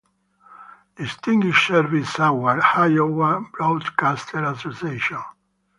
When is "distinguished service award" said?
0.95-2.59